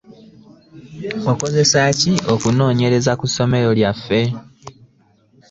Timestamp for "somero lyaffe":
3.35-4.21